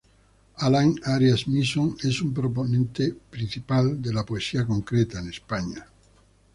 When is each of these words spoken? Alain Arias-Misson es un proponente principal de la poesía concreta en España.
Alain 0.67 0.97
Arias-Misson 1.05 1.95
es 2.01 2.23
un 2.23 2.33
proponente 2.33 3.13
principal 3.29 4.01
de 4.01 4.11
la 4.11 4.25
poesía 4.25 4.65
concreta 4.65 5.19
en 5.19 5.29
España. 5.29 5.85